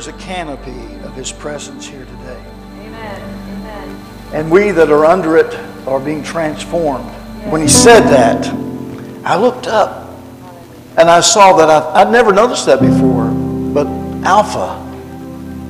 [0.00, 0.22] said it right.
[0.22, 2.44] There's a canopy of His presence here today.
[2.78, 3.20] Amen.
[3.60, 4.00] Amen.
[4.32, 5.54] And we that are under it
[5.86, 7.10] are being transformed.
[7.50, 8.46] When He said that,
[9.24, 10.10] I looked up
[10.96, 13.28] and I saw that I, I'd never noticed that before,
[13.74, 13.86] but
[14.24, 14.78] Alpha,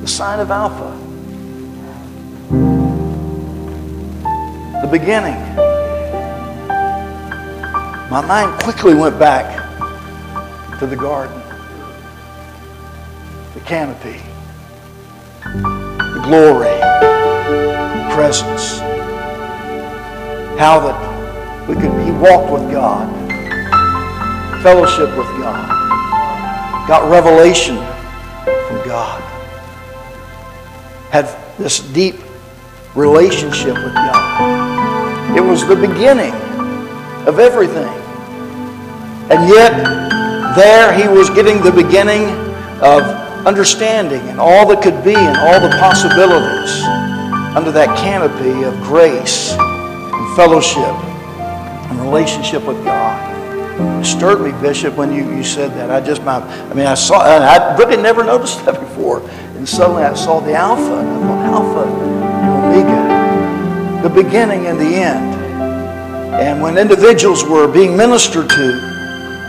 [0.01, 0.99] the sign of Alpha,
[4.81, 5.39] the beginning.
[8.09, 9.59] My mind quickly went back
[10.79, 11.42] to the garden,
[13.65, 14.21] canopy,
[15.43, 16.75] the glory,
[17.97, 18.79] the presence.
[20.59, 23.09] How that we could, he walked with God,
[24.61, 25.67] fellowship with God,
[26.87, 27.77] got revelation
[28.45, 29.21] from God,
[31.09, 32.15] had this deep
[32.95, 35.37] relationship with God.
[35.37, 36.33] It was the beginning
[37.27, 37.87] of everything.
[39.31, 39.73] And yet,
[40.55, 42.25] there he was getting the beginning
[42.81, 46.83] of understanding and all that could be and all the possibilities
[47.55, 50.93] under that canopy of grace and fellowship
[51.89, 53.31] and relationship with God.
[54.01, 55.91] It stirred me, Bishop, when you, you said that.
[55.91, 59.21] I just, my, I mean, I saw, I really never noticed that before.
[59.57, 64.79] And suddenly I saw the Alpha, and I thought, Alpha and Omega, the beginning and
[64.79, 65.35] the end.
[66.33, 68.67] And when individuals were being ministered to,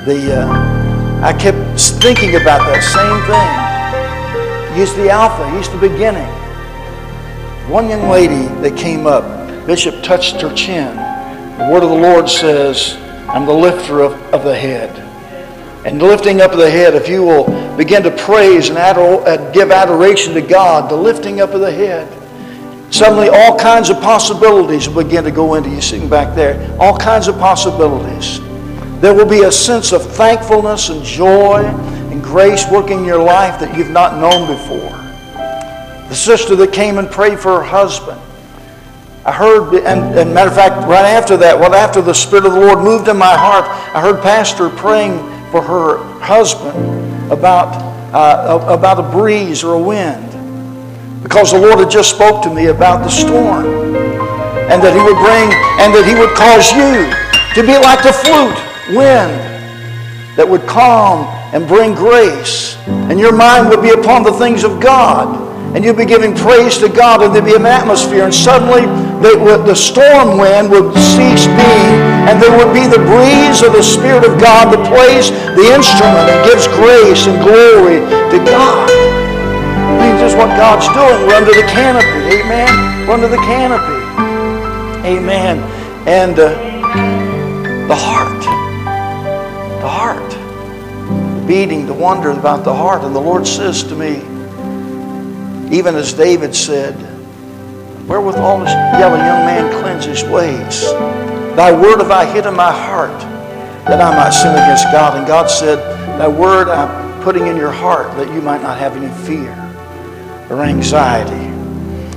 [0.04, 3.63] the, uh, I kept thinking about that same thing.
[4.74, 6.26] He's the Alpha, He's the beginning.
[7.70, 9.24] One young lady that came up,
[9.66, 10.96] Bishop touched her chin.
[11.58, 12.96] The word of the Lord says,
[13.28, 14.90] I'm the lifter of, of the head.
[15.86, 19.50] And lifting up of the head, if you will begin to praise and ador- uh,
[19.52, 22.12] give adoration to God, the lifting up of the head,
[22.92, 26.76] suddenly all kinds of possibilities will begin to go into you sitting back there.
[26.80, 28.40] All kinds of possibilities.
[29.00, 31.62] There will be a sense of thankfulness and joy
[32.34, 34.90] grace working in your life that you've not known before.
[36.08, 38.20] The sister that came and prayed for her husband.
[39.24, 42.54] I heard, and, and matter of fact, right after that, well, after the Spirit of
[42.54, 45.16] the Lord moved in my heart, I heard Pastor praying
[45.52, 47.70] for her husband about,
[48.12, 50.26] uh, about a breeze or a wind.
[51.22, 53.64] Because the Lord had just spoke to me about the storm.
[54.74, 55.46] And that He would bring,
[55.78, 57.06] and that He would cause you
[57.54, 59.30] to be like the flute wind
[60.36, 62.76] that would calm and bring grace.
[62.86, 65.42] And your mind would be upon the things of God.
[65.74, 68.24] And you'd be giving praise to God, and there'd be an atmosphere.
[68.24, 68.86] And suddenly,
[69.22, 73.82] would, the storm wind would cease being, and there would be the breeze of the
[73.82, 78.86] Spirit of God that plays the instrument and gives grace and glory to God.
[78.90, 81.26] I mean, just what God's doing.
[81.26, 82.22] We're under the canopy.
[82.38, 83.06] Amen.
[83.06, 83.98] We're under the canopy.
[85.06, 85.58] Amen.
[86.06, 86.54] And uh,
[87.88, 88.53] the heart
[91.46, 93.02] beating, the wonder about the heart.
[93.04, 94.16] And the Lord says to me,
[95.76, 96.94] even as David said,
[98.06, 100.82] Wherewithal shall a young man cleanse his ways?
[101.56, 103.18] Thy word have I hid in my heart,
[103.86, 105.16] that I might sin against God.
[105.16, 105.78] And God said,
[106.18, 109.52] Thy word I'm putting in your heart, that you might not have any fear
[110.50, 111.32] or anxiety.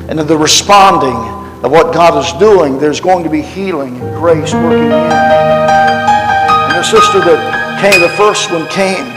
[0.09, 1.15] And in the responding
[1.63, 4.91] of what God is doing, there's going to be healing and grace working in.
[4.91, 9.16] And the sister that came, the first one came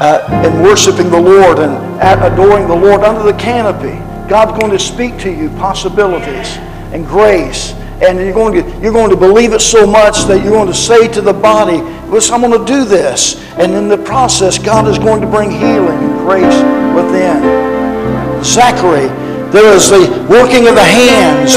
[0.00, 1.74] uh, in worshiping the Lord and
[2.22, 3.98] adoring the Lord under the canopy.
[4.28, 6.56] God's going to speak to you possibilities
[6.92, 7.72] and grace.
[8.02, 10.74] And you're going, to, you're going to believe it so much that you're going to
[10.74, 11.78] say to the body,
[12.10, 13.42] listen, I'm going to do this.
[13.56, 16.60] And in the process, God is going to bring healing and grace
[16.94, 18.44] within.
[18.44, 19.08] Zachary,
[19.54, 21.56] there is the working of the hands.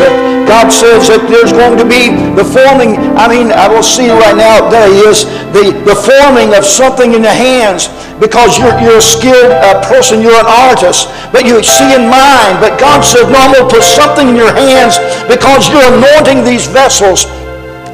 [0.50, 2.98] God says that there's going to be the forming.
[3.14, 7.14] I mean, I will see right now, there he is, the, the forming of something
[7.14, 11.62] in the hands because you're, you're a skilled uh, person, you're an artist, but you
[11.64, 12.60] see in mind.
[12.60, 15.00] But God says, no, I'm going to put something in your hands
[15.30, 17.26] because you're anointing these vessels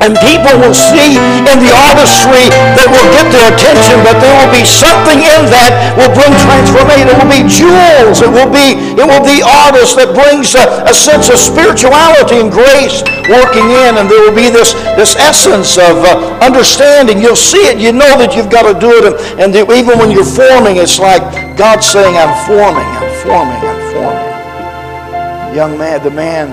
[0.03, 4.51] and people will see in the artistry that will get their attention, but there will
[4.51, 7.07] be something in that will bring transformation.
[7.09, 8.19] It will be jewels.
[8.19, 12.51] It will be, it will be artists that brings a, a sense of spirituality and
[12.51, 13.01] grace
[13.31, 17.21] working in, and there will be this, this essence of uh, understanding.
[17.21, 17.80] You'll see it.
[17.80, 19.06] You know that you've got to do it.
[19.09, 21.24] And, and even when you're forming, it's like
[21.57, 24.36] God saying, I'm forming, I'm forming, I'm forming.
[25.50, 26.50] The young man, the man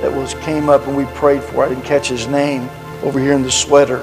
[0.00, 2.68] that was came up and we prayed for, I didn't catch his name
[3.04, 3.98] over here in the sweater,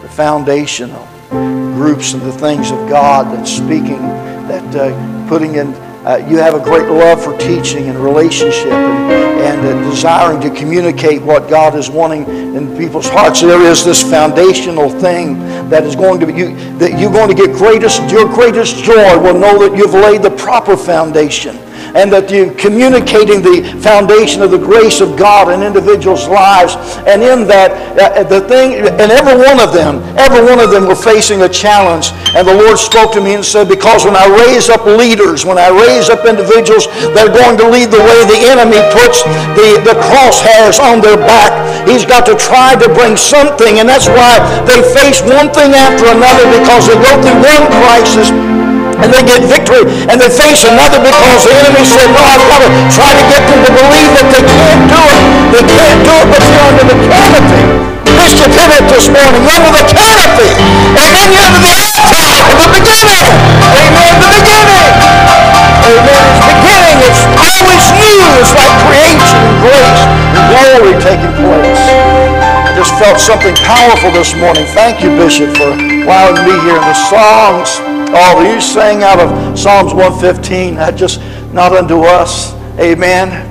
[0.00, 4.00] the foundational groups and the things of God that's speaking,
[4.48, 5.74] that uh, putting in,
[6.06, 10.50] uh, you have a great love for teaching and relationship and, and uh, desiring to
[10.50, 12.24] communicate what God is wanting
[12.56, 13.42] in people's hearts.
[13.42, 17.34] There is this foundational thing that is going to be, you, that you're going to
[17.34, 21.58] get greatest, your greatest joy will know that you've laid the proper foundation
[21.94, 26.76] and that you're communicating the foundation of the grace of God in individuals' lives.
[27.08, 30.86] And in that, uh, the thing, and every one of them, every one of them
[30.86, 32.12] were facing a challenge.
[32.36, 35.56] And the Lord spoke to me and said, Because when I raise up leaders, when
[35.56, 36.86] I raise up individuals
[37.16, 39.24] that are going to lead the way, the enemy puts
[39.56, 41.52] the, the crosshairs on their back.
[41.88, 44.38] He's got to try to bring something, and that's why
[44.68, 48.67] they face one thing after another because they go through one crisis
[49.02, 52.60] and they get victory and they face another because the enemy said, no, I've got
[52.62, 55.22] to try to get them to believe that they can't do it.
[55.54, 57.88] They can't do it, but you're under the canopy.
[58.58, 59.44] Hit it this morning.
[59.46, 60.50] You're under the canopy.
[60.98, 61.26] Amen.
[61.30, 63.24] You're under the altar the beginning.
[63.70, 64.12] Amen.
[64.18, 64.92] The beginning.
[65.86, 66.22] Amen.
[66.26, 66.98] It's beginning.
[67.06, 68.18] It's always new.
[68.42, 70.02] It's like creation and grace
[70.34, 71.84] and glory taking place.
[72.66, 74.66] I just felt something powerful this morning.
[74.74, 77.97] Thank you, Bishop, for allowing me here in the songs.
[78.10, 81.20] Oh, you sang out of Psalms 115, that just
[81.52, 82.54] not unto us.
[82.78, 83.44] Amen.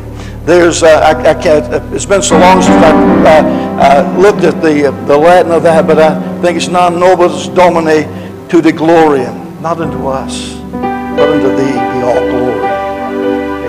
[0.46, 4.62] There's, uh, I, I, can't, it's been so long since I uh, uh, looked at
[4.62, 9.32] the, the Latin of that, but I think it's non nobis domine to the gloria.
[9.62, 12.66] Not unto us, but unto thee be all glory.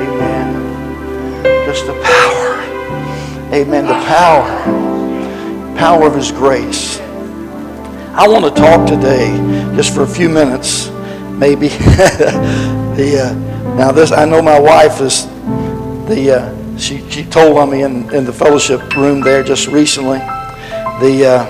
[0.06, 1.44] Amen.
[1.66, 2.62] Just the power.
[3.52, 3.86] Amen.
[3.86, 5.76] The power.
[5.76, 7.00] Power of his grace.
[8.18, 9.28] I want to talk today,
[9.76, 10.90] just for a few minutes,
[11.30, 11.68] maybe.
[12.98, 15.26] the uh, now this I know my wife is
[16.08, 20.18] the uh, she she told on me in, in the fellowship room there just recently
[20.98, 21.46] the uh,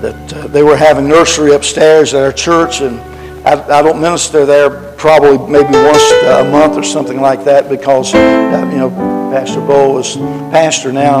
[0.00, 3.00] that uh, they were having nursery upstairs at our church and
[3.46, 8.14] I, I don't minister there probably maybe once a month or something like that because
[8.14, 8.88] uh, you know
[9.30, 10.16] Pastor Bo is
[10.50, 11.20] pastor now.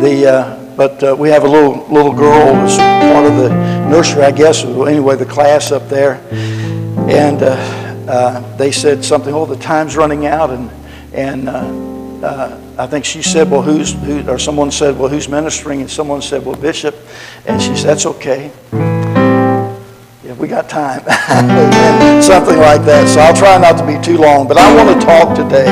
[0.00, 3.50] The uh, but uh, we have a little little girl who's part of the
[3.90, 4.64] nursery, I guess.
[4.64, 7.50] Anyway, the class up there, and uh,
[8.08, 9.34] uh, they said something.
[9.34, 10.70] Oh, the time's running out, and
[11.12, 14.26] and uh, uh, I think she said, well, who's who?
[14.26, 15.82] Or someone said, well, who's ministering?
[15.82, 16.96] And someone said, well, Bishop,
[17.44, 18.50] and she said, that's okay.
[18.72, 21.00] Yeah, we got time.
[22.22, 23.06] something like that.
[23.06, 25.68] So I'll try not to be too long, but I want to talk today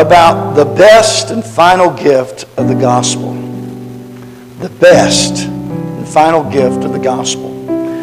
[0.00, 3.41] about the best and final gift of the gospel
[4.62, 7.50] the best and final gift of the gospel.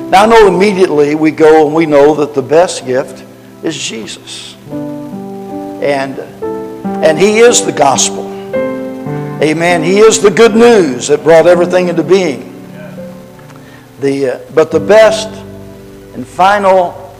[0.09, 3.23] Now, I know immediately we go and we know that the best gift
[3.63, 4.55] is Jesus.
[4.69, 8.27] And, and He is the gospel.
[9.41, 9.83] Amen.
[9.83, 12.53] He is the good news that brought everything into being.
[14.01, 15.29] The, uh, but the best
[16.13, 17.15] and final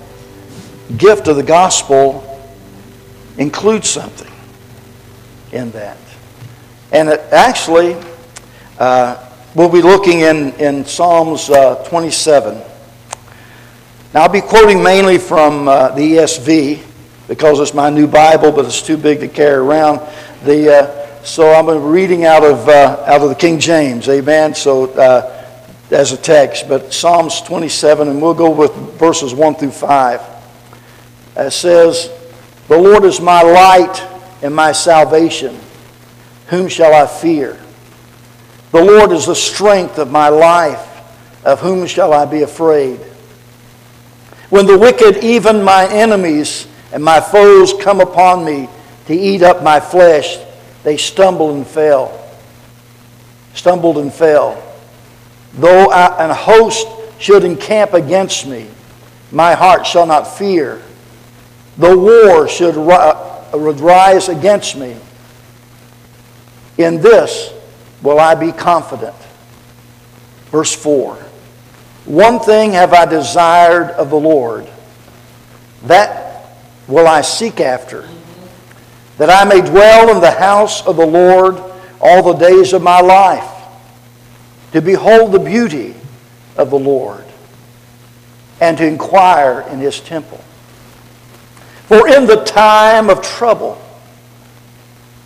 [0.98, 2.26] gift of the gospel
[3.38, 4.32] includes something
[5.54, 5.98] in that.
[6.92, 7.96] And it actually,
[8.78, 12.54] uh, We'll be looking in, in Psalms uh, 27.
[14.14, 16.86] Now, I'll be quoting mainly from uh, the ESV
[17.28, 20.02] because it's my new Bible, but it's too big to carry around.
[20.44, 24.92] The, uh, so I'm reading out of, uh, out of the King James, amen, so
[24.92, 25.48] uh,
[25.90, 26.70] as a text.
[26.70, 30.22] But Psalms 27, and we'll go with verses 1 through 5.
[31.38, 32.12] It says,
[32.68, 34.08] The Lord is my light
[34.44, 35.58] and my salvation.
[36.50, 37.60] Whom shall I fear?
[38.72, 40.86] The Lord is the strength of my life.
[41.46, 43.00] Of whom shall I be afraid?
[44.50, 48.68] When the wicked, even my enemies and my foes, come upon me
[49.08, 50.38] to eat up my flesh,
[50.84, 52.30] they stumble and fell.
[53.54, 54.62] Stumbled and fell.
[55.54, 56.88] Though an host
[57.20, 58.68] should encamp against me,
[59.32, 60.82] my heart shall not fear.
[61.78, 64.98] The war should rise against me.
[66.78, 67.54] In this,
[68.02, 69.16] will I be confident.
[70.52, 71.16] Verse 4
[72.06, 74.68] One thing have I desired of the Lord,
[75.84, 76.56] that
[76.88, 78.08] will I seek after,
[79.18, 81.62] that I may dwell in the house of the Lord
[82.02, 83.50] all the days of my life,
[84.72, 85.96] to behold the beauty
[86.58, 87.26] of the Lord,
[88.62, 90.38] and to inquire in his temple.
[91.88, 93.82] For in the time of trouble,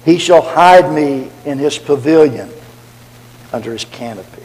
[0.06, 2.50] he shall hide me in his pavilion
[3.54, 4.44] under his canopy.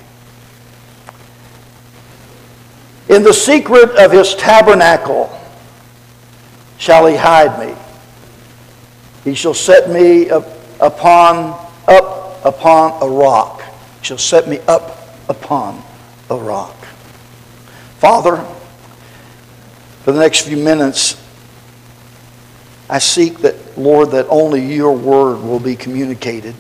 [3.08, 5.30] In the secret of his tabernacle
[6.76, 7.74] shall he hide me.
[9.24, 10.46] He shall set me up
[10.80, 13.62] upon up upon a rock.
[14.00, 14.98] He shall set me up
[15.28, 15.82] upon
[16.30, 16.76] a rock.
[17.98, 18.36] Father,
[20.04, 21.20] for the next few minutes,
[22.88, 26.54] I seek that, Lord, that only your word will be communicated,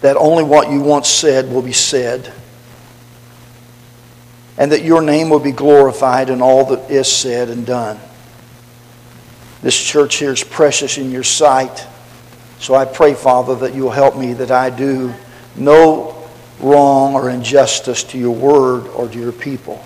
[0.00, 2.32] that only what you once said will be said,
[4.56, 7.98] and that your name will be glorified in all that is said and done.
[9.62, 11.86] This church here is precious in your sight.
[12.58, 15.14] So I pray, Father, that you'll help me that I do
[15.56, 16.28] no
[16.60, 19.82] wrong or injustice to your word or to your people.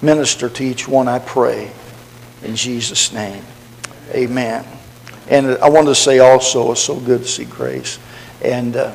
[0.00, 1.70] Minister to each one, I pray.
[2.42, 3.44] In Jesus' name.
[4.10, 4.64] Amen.
[5.28, 7.98] And I wanted to say also, it's so good to see Grace.
[8.42, 8.92] And uh,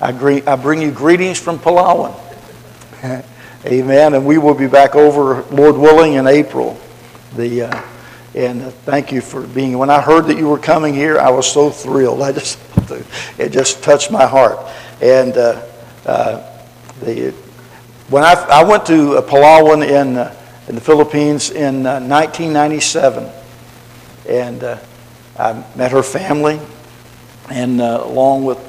[0.00, 2.14] I, greet, I bring you greetings from Palawan.
[3.64, 4.14] Amen.
[4.14, 6.78] And we will be back over, Lord willing, in April.
[7.34, 7.82] The, uh,
[8.34, 9.78] and uh, thank you for being.
[9.78, 12.22] When I heard that you were coming here, I was so thrilled.
[12.22, 12.58] I just,
[13.38, 14.58] it just touched my heart.
[15.00, 15.66] And uh,
[16.04, 16.58] uh,
[17.00, 17.30] the,
[18.10, 20.34] when I, I went to Palawan in, uh,
[20.68, 23.42] in the Philippines in 1997, uh,
[24.28, 24.62] and
[25.38, 26.60] I met her family,
[27.50, 28.68] and along with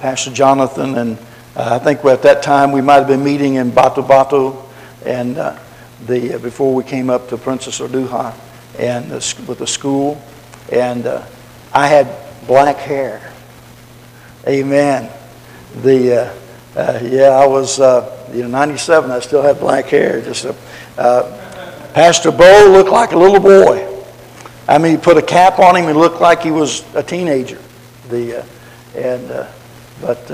[0.00, 1.18] Pastor Jonathan, and
[1.56, 4.56] I think at that time we might have been meeting in Batu Batu,
[5.04, 5.36] and
[6.06, 8.34] the, before we came up to Princess Erduha
[8.78, 10.20] and with the school,
[10.72, 11.24] and uh,
[11.72, 12.08] I had
[12.46, 13.32] black hair.
[14.46, 15.10] Amen.
[15.82, 16.34] The
[16.76, 19.10] uh, uh, yeah, I was uh, you know 97.
[19.10, 20.20] I still had black hair.
[20.20, 20.46] Just
[20.98, 23.93] uh, Pastor Bo looked like a little boy.
[24.66, 25.86] I mean, he put a cap on him.
[25.86, 27.60] He looked like he was a teenager.
[28.08, 28.46] The uh,
[28.96, 29.46] and uh,
[30.00, 30.30] but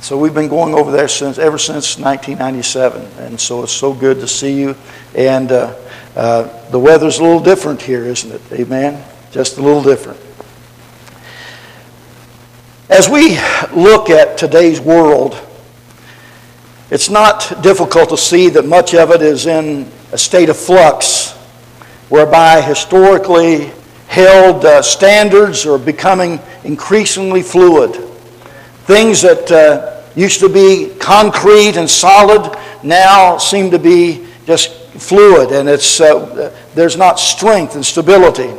[0.00, 4.20] so we've been going over there since ever since 1997, and so it's so good
[4.20, 4.76] to see you.
[5.14, 5.74] And uh,
[6.14, 8.40] uh, the weather's a little different here, isn't it?
[8.52, 9.02] Amen.
[9.32, 10.20] Just a little different.
[12.88, 13.36] As we
[13.74, 15.40] look at today's world,
[16.90, 21.35] it's not difficult to see that much of it is in a state of flux,
[22.08, 23.70] whereby historically
[24.08, 27.94] held uh, standards are becoming increasingly fluid.
[28.84, 35.52] Things that uh, used to be concrete and solid now seem to be just fluid,
[35.52, 38.52] and it's, uh, there's not strength and stability.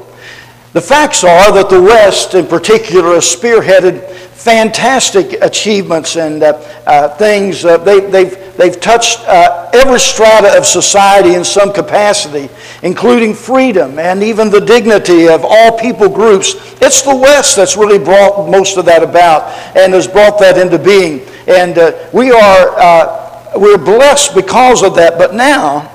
[0.74, 6.54] The facts are that the West, in particular, has spearheaded fantastic achievements and uh,
[6.86, 7.66] uh, things.
[7.66, 12.50] Uh, they, they've, they've touched uh, every strata of society in some capacity,
[12.84, 16.56] including freedom and even the dignity of all people groups.
[16.82, 19.44] It's the West that's really brought most of that about
[19.78, 21.22] and has brought that into being.
[21.48, 25.18] And uh, we are uh, we're blessed because of that.
[25.18, 25.92] But now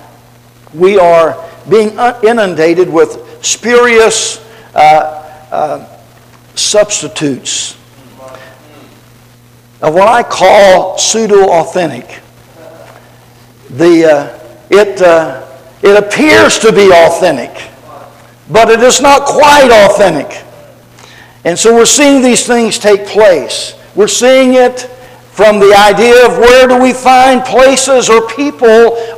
[0.75, 4.39] we are being inundated with spurious
[6.55, 7.77] substitutes
[9.83, 12.22] of what I call pseudo authentic.
[13.73, 14.39] The, uh,
[14.71, 15.47] it, uh,
[15.83, 17.71] it appears to be authentic,
[18.51, 20.45] but it is not quite authentic.
[21.45, 23.75] And so we're seeing these things take place.
[23.95, 24.89] We're seeing it
[25.33, 28.69] from the idea of where do we find places or people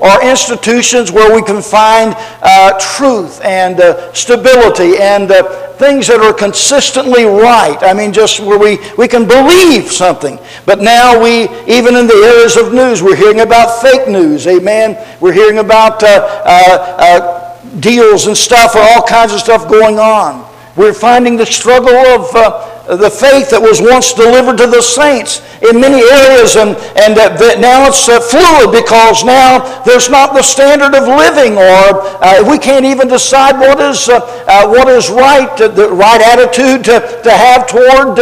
[0.00, 6.20] or institutions where we can find uh, truth and uh, stability and uh, things that
[6.20, 7.78] are consistently right.
[7.82, 10.38] I mean, just where we, we can believe something.
[10.64, 14.46] But now we, even in the areas of news, we're hearing about fake news.
[14.46, 14.96] Amen.
[15.20, 20.48] We're hearing about uh, uh, uh, deals and stuff all kinds of stuff going on.
[20.76, 25.80] We're finding the struggle of the faith that was once delivered to the saints in
[25.80, 30.92] many areas, and, and uh, now it's uh, fluid because now there's not the standard
[30.92, 35.48] of living, or uh, we can't even decide what is, uh, uh, what is right,
[35.60, 38.20] uh, the right attitude to, to have toward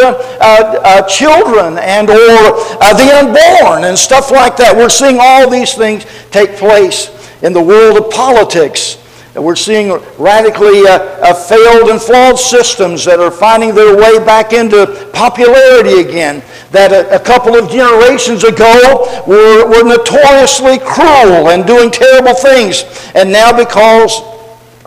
[1.11, 2.55] children and or
[2.95, 4.75] the unborn and stuff like that.
[4.77, 7.11] We're seeing all these things take place
[7.43, 9.02] in the world of politics.
[9.35, 14.53] We're seeing radically uh, uh, failed and flawed systems that are finding their way back
[14.53, 16.43] into popularity again.
[16.71, 22.85] That a, a couple of generations ago were, were notoriously cruel and doing terrible things.
[23.15, 24.21] And now, because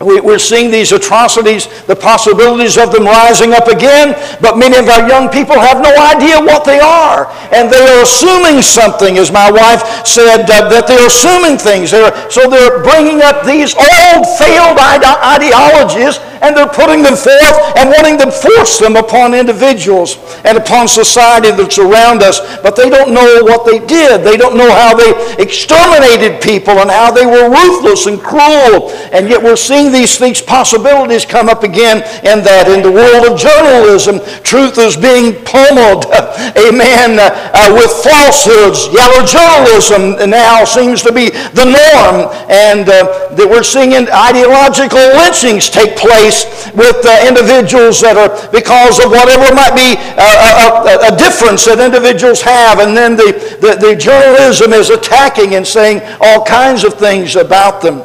[0.02, 4.12] we're seeing these atrocities, the possibilities of them rising up again,
[4.42, 7.32] but many of our young people have no idea what they are.
[7.56, 11.92] And they are assuming something, as my wife said, uh, that they're assuming things.
[11.92, 17.58] They're, so they're bringing up these old, failed ide- ideologies and they're putting them forth
[17.78, 22.40] and wanting to force them upon individuals and upon society that's around us.
[22.62, 24.22] But they don't know what they did.
[24.22, 28.92] They don't know how they exterminated people and how they were ruthless and cruel.
[29.12, 32.68] And yet we're seeing seeing these things, possibilities come up again and that.
[32.70, 36.06] In the world of journalism, truth is being pummeled,
[36.66, 38.90] amen, uh, with falsehoods.
[38.94, 42.32] Yellow journalism now seems to be the norm.
[42.50, 49.00] And uh, that we're seeing ideological lynchings take place with uh, individuals that are, because
[49.00, 52.80] of whatever might be uh, a, a, a difference that individuals have.
[52.80, 57.82] And then the, the, the journalism is attacking and saying all kinds of things about
[57.82, 58.02] them.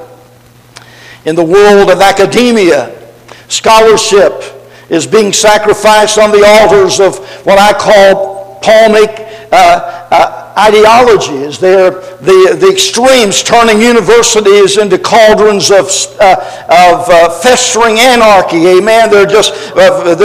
[1.24, 2.96] In the world of academia,
[3.48, 4.42] scholarship
[4.88, 11.58] is being sacrificed on the altars of what I call polemic uh, uh, ideologies.
[11.58, 11.90] They're
[12.22, 15.90] the, the extremes turning universities into cauldrons of,
[16.22, 16.38] uh,
[16.70, 18.78] of uh, festering anarchy.
[18.78, 19.10] Amen.
[19.10, 20.16] They're just they're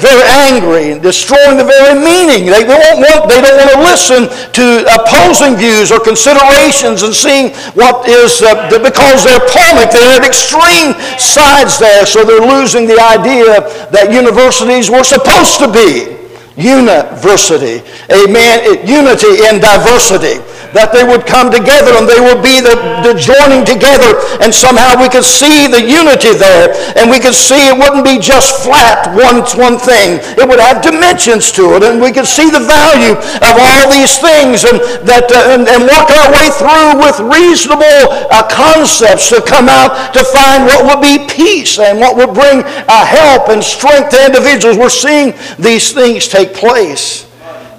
[0.00, 2.48] very angry and destroying the very meaning.
[2.48, 4.20] They don't want they don't want to listen
[4.56, 4.64] to
[4.96, 8.40] opposing views or considerations and seeing what is
[8.80, 9.92] because they're polemic.
[9.92, 13.60] They're at extreme sides there, so they're losing the idea
[13.92, 16.19] that universities were supposed to be
[16.56, 17.82] university.
[18.10, 18.86] Amen.
[18.86, 20.40] Unity in diversity
[20.72, 24.94] that they would come together and they would be the, the joining together and somehow
[24.94, 29.10] we could see the unity there and we could see it wouldn't be just flat
[29.10, 30.22] one, one thing.
[30.38, 34.18] It would have dimensions to it and we could see the value of all these
[34.22, 39.42] things and, that, uh, and, and work our way through with reasonable uh, concepts to
[39.42, 43.62] come out to find what would be peace and what would bring uh, help and
[43.62, 44.78] strength to individuals.
[44.78, 47.26] We're seeing these things take place.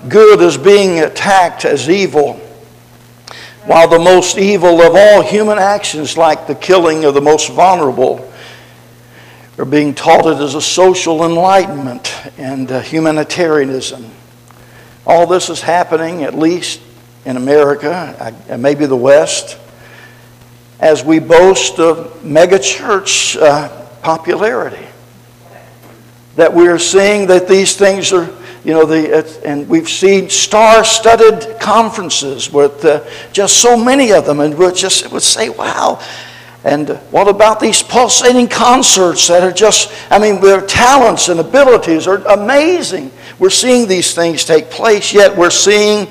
[0.09, 2.40] Good is being attacked as evil
[3.65, 8.31] while the most evil of all human actions, like the killing of the most vulnerable,
[9.57, 14.09] are being taught as a social enlightenment and uh, humanitarianism.
[15.05, 16.81] All this is happening, at least
[17.25, 19.57] in America and maybe the West,
[20.79, 24.87] as we boast of megachurch uh, popularity.
[26.37, 28.29] That we are seeing that these things are
[28.63, 34.39] you know, the, and we've seen star-studded conferences with uh, just so many of them,
[34.39, 35.99] and we'll just would say, wow.
[36.63, 42.07] And what about these pulsating concerts that are just, I mean, their talents and abilities
[42.07, 43.11] are amazing.
[43.39, 46.07] We're seeing these things take place, yet we're seeing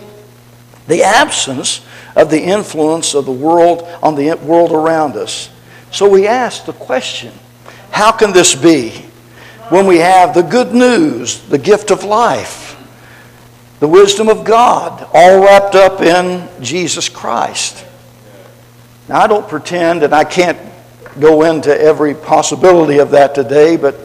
[0.88, 1.86] the absence
[2.16, 5.50] of the influence of the world on the world around us.
[5.92, 7.32] So we ask the question,
[7.92, 9.06] how can this be?
[9.70, 12.76] When we have the good news, the gift of life,
[13.78, 17.86] the wisdom of God, all wrapped up in Jesus Christ.
[19.08, 20.58] Now, I don't pretend, and I can't
[21.18, 23.96] go into every possibility of that today, but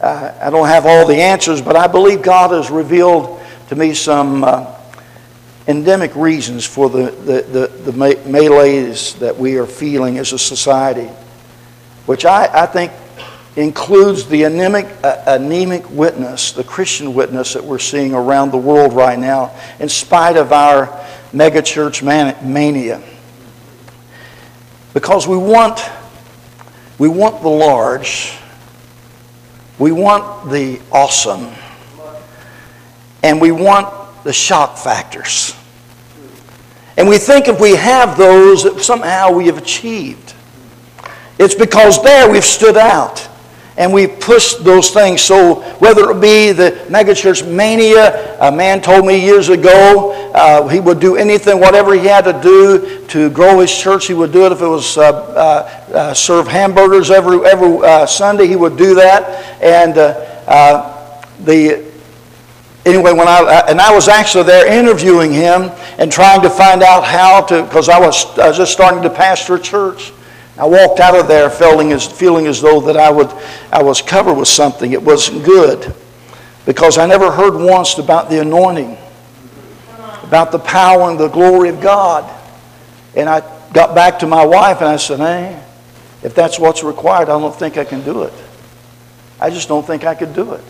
[0.00, 3.92] uh, I don't have all the answers, but I believe God has revealed to me
[3.92, 4.74] some uh,
[5.68, 11.08] endemic reasons for the, the, the, the melees that we are feeling as a society,
[12.06, 12.92] which I, I think
[13.56, 18.92] includes the anemic, uh, anemic witness, the Christian witness that we're seeing around the world
[18.92, 20.86] right now, in spite of our
[21.32, 22.02] megachurch
[22.42, 23.02] mania.
[24.94, 25.80] Because we want,
[26.98, 28.36] we want the large,
[29.78, 31.52] we want the awesome,
[33.22, 33.92] and we want
[34.24, 35.54] the shock factors.
[36.96, 40.34] And we think if we have those, that somehow we have achieved.
[41.38, 43.29] It's because there we've stood out
[43.76, 45.20] and we push those things.
[45.20, 50.80] So whether it be the megachurch mania, a man told me years ago uh, he
[50.80, 54.46] would do anything, whatever he had to do to grow his church, he would do
[54.46, 54.52] it.
[54.52, 58.94] If it was uh, uh, uh serve hamburgers every every uh, Sunday, he would do
[58.94, 59.62] that.
[59.62, 61.90] And uh, the
[62.84, 67.04] anyway, when I and I was actually there interviewing him and trying to find out
[67.04, 70.12] how to, because I was, I was just starting to pastor a church.
[70.60, 73.32] I walked out of there feeling as, feeling as though that I, would,
[73.72, 74.92] I was covered with something.
[74.92, 75.94] It wasn't good
[76.66, 78.98] because I never heard once about the anointing,
[80.22, 82.30] about the power and the glory of God.
[83.16, 83.40] And I
[83.72, 85.62] got back to my wife and I said, hey,
[86.22, 88.34] if that's what's required, I don't think I can do it.
[89.40, 90.64] I just don't think I could do it.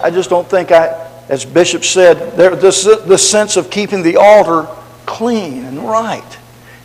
[0.00, 4.18] I just don't think I, as Bishop said, there, this, this sense of keeping the
[4.18, 4.68] altar
[5.06, 6.38] clean and right.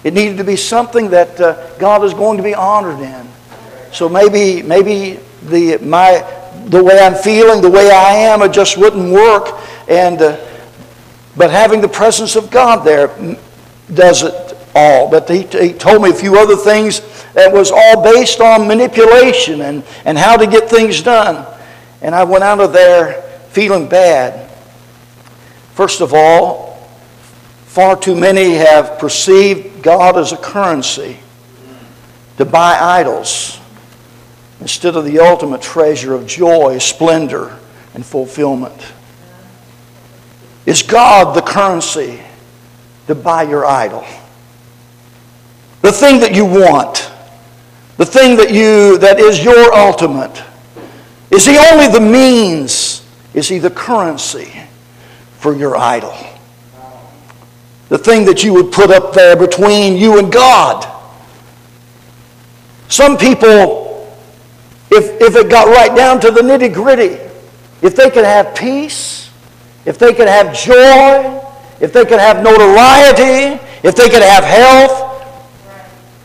[0.04, 3.28] It needed to be something that uh, God is going to be honored in.
[3.92, 6.20] So maybe, maybe the, my,
[6.66, 9.50] the way I'm feeling, the way I am, it just wouldn't work.
[9.90, 10.38] And, uh,
[11.36, 13.08] but having the presence of God there
[13.94, 15.10] does it all.
[15.10, 17.02] But he, he told me a few other things
[17.34, 21.46] that was all based on manipulation and, and how to get things done.
[22.02, 24.52] And I went out of there feeling bad.
[25.74, 26.68] First of all,
[27.78, 31.18] Far too many have perceived God as a currency.
[32.36, 33.58] to buy idols
[34.60, 37.58] instead of the ultimate treasure of joy, splendor,
[37.94, 38.94] and fulfillment?
[40.66, 42.20] Is God the currency
[43.08, 44.04] to buy your idol?
[45.84, 47.10] The thing that you want,
[47.96, 50.44] the thing that you that is your ultimate.
[51.32, 53.08] Is he only the means?
[53.34, 54.52] Is he the currency
[55.38, 56.14] for your idol?
[57.90, 60.94] The thing that you would put up there between you and God.
[62.90, 64.18] Some people,
[64.90, 67.18] if, if it got right down to the nitty gritty,
[67.82, 69.30] if they could have peace,
[69.86, 71.42] if they could have joy,
[71.80, 75.04] if they could have notoriety, if they could have health,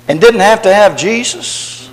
[0.09, 1.91] and didn't have to have Jesus,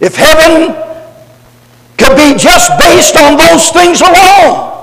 [0.00, 0.74] if heaven
[1.96, 4.75] could be just based on those things alone,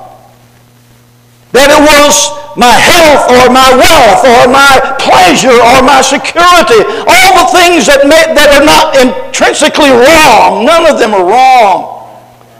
[1.53, 7.45] that it was my health or my wealth or my pleasure or my security, all
[7.45, 11.93] the things that, may, that are not intrinsically wrong, none of them are wrong.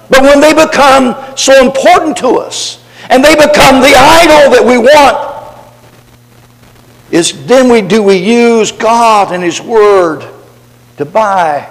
[0.09, 4.77] But when they become so important to us and they become the idol that we
[4.77, 5.33] want,
[7.09, 10.27] is then we do we use God and His Word
[10.97, 11.69] to buy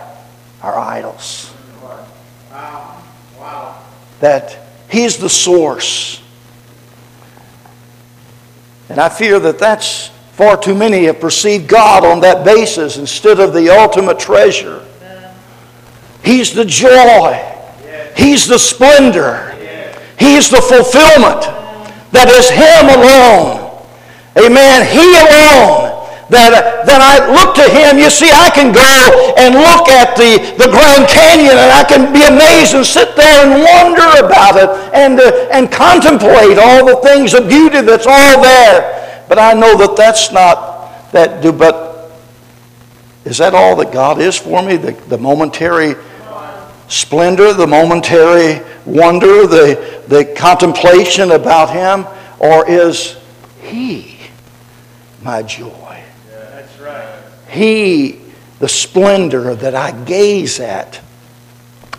[0.61, 1.53] our idols.
[2.51, 3.03] Wow.
[3.39, 3.83] Wow.
[4.21, 4.59] That
[4.89, 6.22] He's the source
[8.93, 13.41] and I fear that that's far too many have perceived God on that basis instead
[13.41, 14.85] of the ultimate treasure.
[16.23, 17.41] He's the joy.
[18.15, 19.57] He's the splendor.
[20.19, 21.41] He's the fulfillment
[22.13, 23.81] that is Him alone.
[24.37, 24.87] Amen.
[24.87, 25.92] He alone
[26.33, 28.01] that, that I look to him.
[28.01, 28.81] You see, I can go
[29.37, 33.45] and look at the, the Grand Canyon and I can be amazed and sit there
[33.45, 38.43] and wonder about it and, uh, and contemplate all the things of beauty that's all
[38.43, 39.25] there.
[39.29, 42.11] But I know that that's not that do, but
[43.25, 44.77] is that all that God is for me?
[44.77, 45.95] The, the momentary
[46.89, 52.07] splendor, the momentary wonder, the, the contemplation about him?
[52.39, 53.19] Or is
[53.61, 54.19] he
[55.23, 56.02] my joy?
[57.53, 58.19] He,
[58.59, 61.01] the splendor that I gaze at.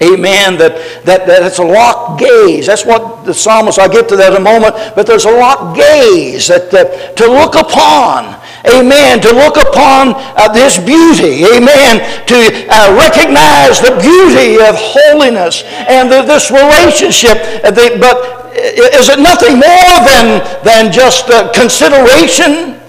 [0.01, 0.57] Amen.
[0.57, 2.67] That, that, that a locked gaze.
[2.67, 5.77] That's what the psalmist, I'll get to that in a moment, but there's a locked
[5.77, 8.35] gaze that, that to look upon.
[8.67, 9.21] Amen.
[9.21, 11.45] To look upon uh, this beauty.
[11.45, 11.99] Amen.
[12.27, 17.37] To uh, recognize the beauty of holiness and the, this relationship.
[17.63, 22.82] Uh, the, but is it nothing more than, than just consideration?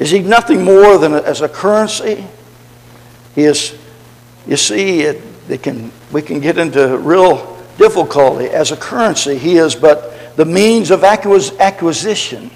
[0.00, 2.26] Is he nothing more than a, as a currency?
[3.34, 3.78] He is,
[4.46, 8.46] you see, it, it can, we can get into real difficulty.
[8.46, 12.50] As a currency, he is but the means of acquisition,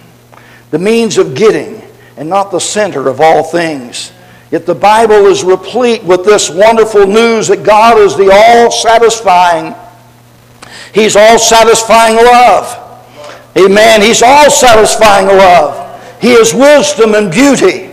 [0.70, 1.82] the means of getting,
[2.16, 4.10] and not the center of all things.
[4.50, 9.74] Yet the Bible is replete with this wonderful news that God is the all satisfying,
[10.94, 12.80] He's all satisfying love.
[13.56, 14.00] Amen.
[14.00, 15.83] He's all satisfying love.
[16.24, 17.92] He is wisdom and beauty.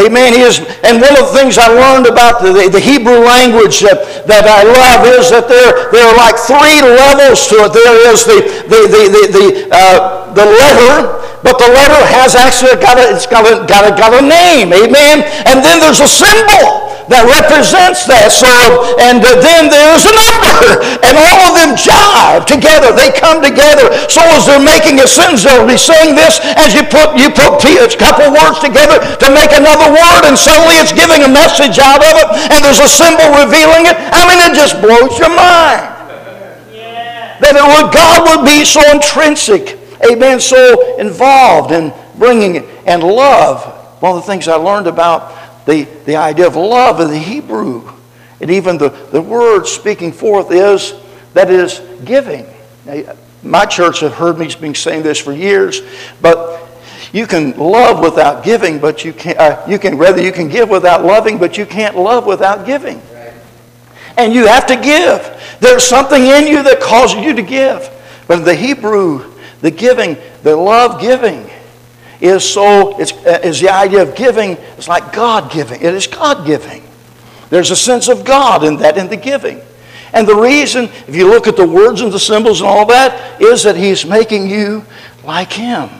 [0.00, 0.32] Amen.
[0.32, 4.24] He is, and one of the things I learned about the, the, Hebrew language that,
[4.24, 7.76] that I love is that there, there are like three levels to it.
[7.76, 8.40] There is the,
[8.72, 13.28] the, the, the, the, uh, the letter, but the letter has actually got a, it's
[13.28, 14.72] got a, got a, got a name.
[14.72, 15.28] Amen.
[15.44, 18.28] And then there's a symbol that represents that.
[18.28, 18.48] So,
[19.00, 22.92] and then there's a number, and all of them jive together.
[22.92, 23.88] They come together.
[24.12, 27.60] So as they're making a sentence, they'll be saying this as you put you put
[27.64, 32.04] a couple words together to make another word, and suddenly it's giving a message out
[32.04, 33.96] of it, and there's a symbol revealing it.
[33.96, 35.96] I mean, it just blows your mind.
[37.40, 43.02] That it would, God would be so intrinsic, amen, so involved in bringing it, and
[43.02, 43.62] love.
[44.02, 45.37] One of the things I learned about
[45.68, 47.92] the, the idea of love in the Hebrew.
[48.40, 50.94] And even the, the word speaking forth is
[51.34, 52.46] that is giving.
[52.86, 55.82] Now, my church have heard me been saying this for years,
[56.22, 56.66] but
[57.12, 60.70] you can love without giving, but you can uh, you can rather you can give
[60.70, 63.00] without loving, but you can't love without giving.
[64.16, 65.58] And you have to give.
[65.60, 67.88] There's something in you that causes you to give.
[68.26, 71.48] But the Hebrew, the giving, the love giving,
[72.20, 75.80] is so, it's, uh, is the idea of giving, it's like God giving.
[75.80, 76.82] It is God giving.
[77.50, 79.60] There's a sense of God in that, in the giving.
[80.12, 83.40] And the reason, if you look at the words and the symbols and all that,
[83.40, 84.84] is that He's making you
[85.24, 85.90] like Him.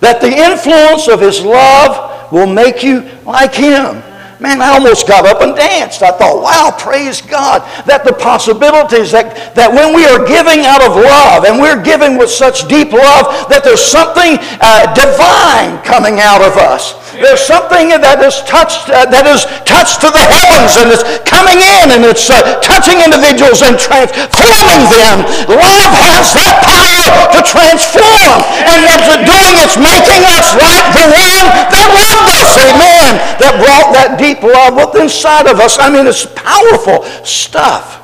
[0.00, 4.02] That the influence of His love will make you like Him.
[4.40, 6.02] Man, I almost got up and danced.
[6.02, 7.66] I thought, wow, praise God.
[7.86, 12.16] That the possibilities that, that when we are giving out of love and we're giving
[12.16, 16.94] with such deep love, that there's something uh, divine coming out of us.
[17.18, 21.58] There's something that is touched, uh, that is touched to the heavens and it's coming
[21.58, 25.26] in and it's uh, touching individuals and transforming them.
[25.50, 28.38] Love has that power to transform.
[28.62, 29.54] And what's it doing?
[29.66, 32.52] It's making us like the one that loved us.
[32.70, 33.10] Amen.
[33.42, 35.78] That brought that deep love within inside of us.
[35.80, 37.96] I mean, it's powerful stuff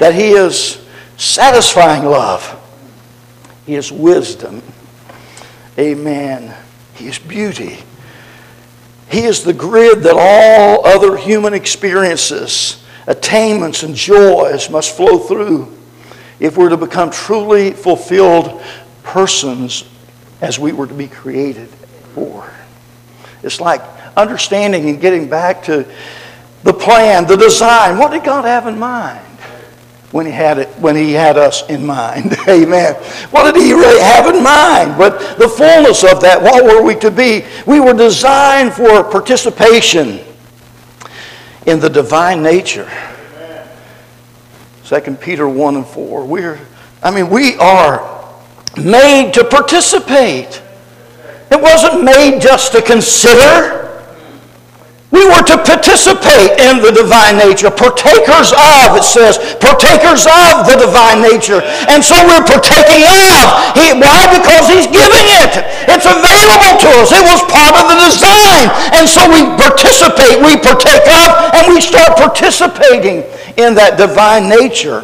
[0.00, 0.82] that He is
[1.18, 2.42] satisfying love.
[3.66, 4.62] He is wisdom.
[5.78, 6.54] Amen.
[6.94, 7.78] He is beauty.
[9.10, 15.76] He is the grid that all other human experiences, attainments, and joys must flow through
[16.40, 18.62] if we're to become truly fulfilled
[19.02, 19.84] persons
[20.40, 21.68] as we were to be created
[22.14, 22.52] for.
[23.42, 23.82] It's like
[24.16, 25.86] understanding and getting back to
[26.62, 27.98] the plan, the design.
[27.98, 29.33] What did God have in mind?
[30.14, 32.36] When he had it when he had us in mind.
[32.48, 32.94] Amen.
[33.32, 34.96] What did he really have in mind?
[34.96, 37.44] But the fullness of that what were we to be?
[37.66, 40.20] We were designed for participation
[41.66, 42.88] in the divine nature.
[44.84, 46.60] Second peter 1 and 4 we're
[47.02, 48.24] i mean we are
[48.76, 50.62] made to participate.
[51.50, 53.83] It wasn't made just to consider
[55.14, 60.74] we were to participate in the divine nature, partakers of, it says, partakers of the
[60.74, 61.62] divine nature.
[61.86, 63.78] And so we're partaking of.
[63.78, 64.26] He, why?
[64.34, 65.62] Because He's giving it.
[65.86, 67.14] It's available to us.
[67.14, 68.66] It was part of the design.
[68.98, 71.30] And so we participate, we partake of,
[71.62, 73.22] and we start participating
[73.54, 75.02] in that divine nature,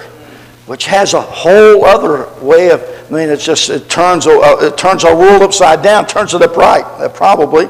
[0.67, 4.77] which has a whole other way of, I mean, it's just, it turns, uh, it
[4.77, 7.69] turns our world upside down, turns it upright, uh, probably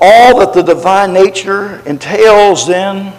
[0.00, 3.12] all that the divine nature entails then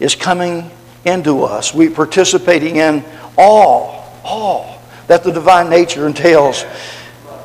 [0.00, 0.70] is coming
[1.04, 1.72] into us.
[1.72, 3.04] We participating in
[3.38, 6.64] all, all that the divine nature entails.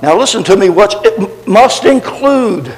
[0.02, 2.76] Now listen to me, what it must include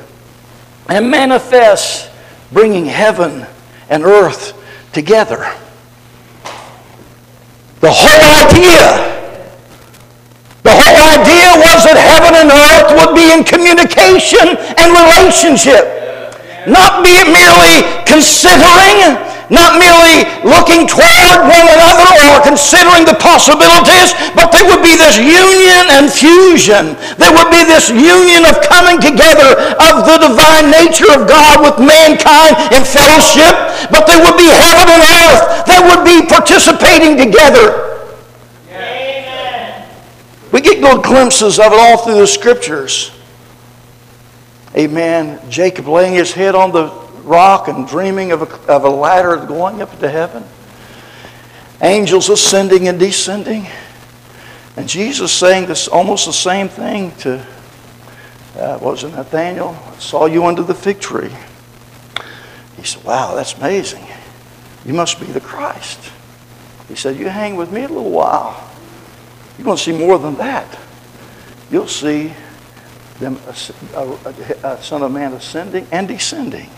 [0.89, 2.11] and manifest
[2.51, 3.45] bringing heaven
[3.89, 4.53] and earth
[4.91, 5.55] together.
[7.79, 9.22] The whole idea
[10.63, 15.83] the whole idea was that heaven and earth would be in communication and relationship.
[16.63, 19.19] Not be merely considering,
[19.51, 25.19] not merely looking toward one another or considering the possibilities, but there would be this
[25.19, 26.95] union and fusion.
[27.19, 31.75] There would be this union of coming together of the divine nature of God with
[31.83, 33.51] mankind in fellowship,
[33.91, 37.92] but there would be heaven and earth that would be participating together.
[40.53, 43.11] We get little glimpses of it all through the scriptures.
[44.77, 45.39] Amen.
[45.49, 46.89] Jacob laying his head on the
[47.23, 50.43] rock and dreaming of a, of a ladder going up to heaven.
[51.81, 53.65] Angels ascending and descending.
[54.77, 57.43] And Jesus saying this almost the same thing to,
[58.55, 59.75] uh, was it, Nathaniel?
[59.87, 61.31] I saw you under the fig tree.
[62.77, 64.05] He said, Wow, that's amazing.
[64.85, 66.11] You must be the Christ.
[66.87, 68.69] He said, You hang with me a little while.
[69.57, 70.79] You're going to see more than that.
[71.69, 72.33] You'll see
[73.19, 73.53] them, uh,
[73.95, 76.69] a, uh, uh, Son of Man ascending and descending.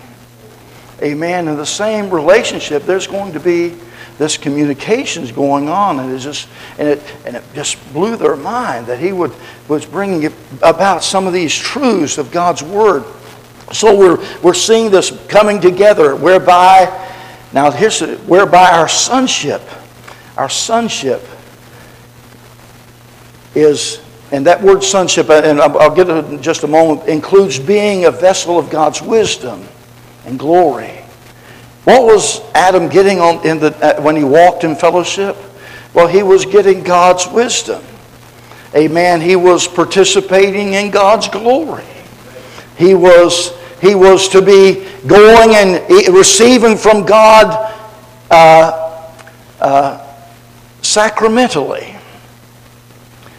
[1.01, 1.47] Amen.
[1.47, 3.75] In the same relationship, there's going to be
[4.17, 8.87] this communications going on, and it just and it and it just blew their mind
[8.87, 9.33] that he would
[9.67, 13.03] was bringing about some of these truths of God's word.
[13.73, 16.85] So we're we're seeing this coming together, whereby
[17.51, 19.61] now here's whereby our sonship,
[20.37, 21.21] our sonship
[23.55, 28.05] is and that word sonship, and I'll get it in just a moment, includes being
[28.05, 29.63] a vessel of God's wisdom
[30.25, 31.01] and glory.
[31.83, 35.37] What was Adam getting on in the, uh, when he walked in fellowship?
[35.93, 37.83] Well, he was getting God's wisdom.
[38.75, 39.21] Amen.
[39.21, 41.85] He was participating in God's glory.
[42.77, 47.73] He was, he was to be going and receiving from God
[48.31, 49.11] uh,
[49.61, 50.15] uh,
[50.81, 51.94] sacramentally.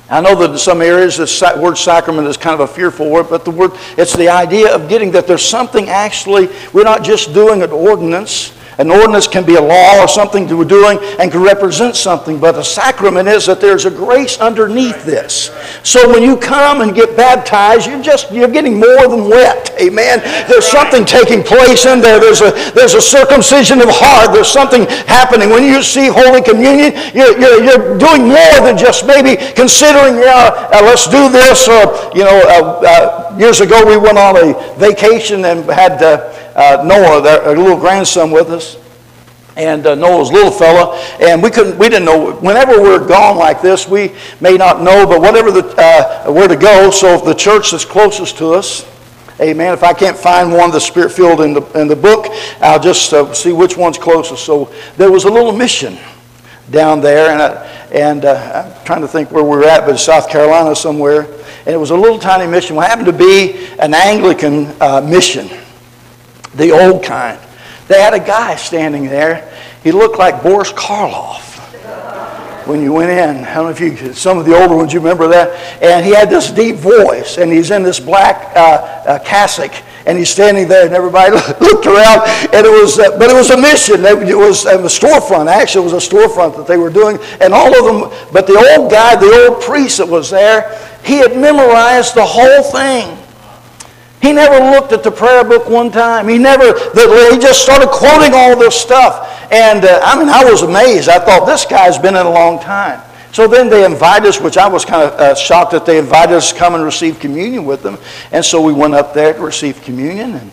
[0.08, 3.26] I know that in some areas the word sacrament is kind of a fearful word,
[3.28, 7.34] but the word, it's the idea of getting that there's something actually, we're not just
[7.34, 11.32] doing an ordinance, an ordinance can be a law or something that we're doing and
[11.32, 15.50] can represent something, but a sacrament is that there's a grace underneath this.
[15.82, 19.72] So when you come and get baptized, you're just you're getting more than wet.
[19.80, 20.20] Amen.
[20.48, 22.20] There's something taking place in there.
[22.20, 24.34] There's a there's a circumcision of heart.
[24.34, 25.48] There's something happening.
[25.48, 30.68] When you see Holy Communion, you're, you're, you're doing more than just maybe considering, yeah,
[30.72, 34.76] uh, let's do this, or you know, uh, uh years ago we went on a
[34.78, 38.78] vacation and had uh, uh, Noah, their, little grandson, with us.
[39.56, 42.34] And uh, Noah's little fella, and we couldn't, we didn't know.
[42.40, 46.56] Whenever we're gone like this, we may not know, but whatever the, uh, where to
[46.56, 46.90] go.
[46.90, 48.84] So if the church that's closest to us,
[49.38, 49.74] Amen.
[49.74, 52.28] If I can't find one that's spirit filled in the, in the book,
[52.60, 54.46] I'll just uh, see which one's closest.
[54.46, 55.98] So there was a little mission
[56.70, 59.98] down there, and, I, and uh, I'm trying to think where we were at, but
[59.98, 61.26] South Carolina somewhere.
[61.66, 62.78] And it was a little tiny mission.
[62.78, 65.50] It happened to be an Anglican uh, mission,
[66.56, 67.38] the old kind.
[67.88, 69.52] They had a guy standing there.
[69.82, 71.46] He looked like Boris Karloff
[72.66, 73.44] when you went in.
[73.44, 75.82] I don't know if you, some of the older ones, you remember that.
[75.82, 78.60] And he had this deep voice, and he's in this black uh,
[79.06, 79.72] uh, cassock,
[80.04, 83.50] and he's standing there, and everybody looked around, and it was, uh, but it was
[83.50, 84.04] a mission.
[84.04, 85.46] It was a storefront.
[85.48, 88.28] Actually, it was a storefront that they were doing, and all of them.
[88.32, 92.62] But the old guy, the old priest that was there, he had memorized the whole
[92.62, 93.16] thing.
[94.26, 96.26] He never looked at the prayer book one time.
[96.26, 99.52] He never, he just started quoting all this stuff.
[99.52, 101.08] And uh, I mean, I was amazed.
[101.08, 103.00] I thought, this guy's been in a long time.
[103.30, 106.34] So then they invited us, which I was kind of uh, shocked that they invited
[106.34, 107.98] us to come and receive communion with them.
[108.32, 110.50] And so we went up there to receive communion, and,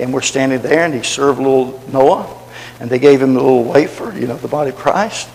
[0.00, 2.34] and we're standing there, and he served little Noah,
[2.80, 5.28] and they gave him a little wafer, you know, the body of Christ.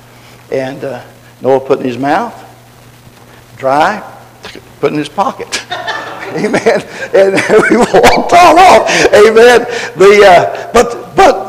[0.51, 1.05] And uh,
[1.41, 2.33] Noah put in his mouth,
[3.55, 4.16] dry,
[4.79, 5.65] put in his pocket.
[6.35, 6.81] Amen.
[7.13, 7.33] And
[7.69, 8.89] we walked all off.
[9.13, 9.65] Amen.
[9.97, 11.47] The, uh, but, but,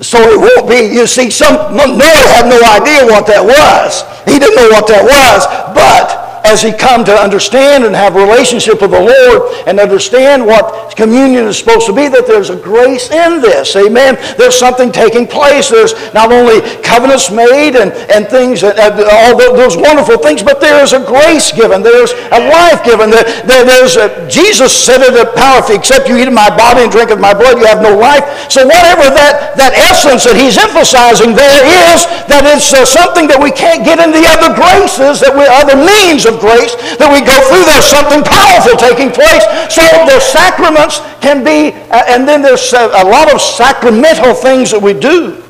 [0.00, 4.04] so it won't be, you see, some, Noah had no idea what that was.
[4.26, 5.46] He didn't know what that was.
[5.74, 10.94] But, as he come to understand and have relationship with the Lord and understand what
[10.96, 13.74] communion is supposed to be, that there's a grace in this.
[13.74, 14.16] Amen.
[14.38, 15.68] There's something taking place.
[15.68, 20.82] There's not only covenants made and, and things, and all those wonderful things, but there
[20.82, 21.82] is a grace given.
[21.82, 23.10] There's a life given.
[23.10, 26.92] There, there's a, Jesus said it at power, except you eat of my body and
[26.92, 28.22] drink of my blood, you have no life.
[28.50, 33.40] So whatever that, that essence that he's emphasizing there is, that it's uh, something that
[33.40, 37.20] we can't get in the other graces, that we other means of grace that we
[37.24, 37.64] go through.
[37.64, 39.44] There's something powerful taking place.
[39.72, 44.70] So the sacraments can be, uh, and then there's a, a lot of sacramental things
[44.70, 45.42] that we do.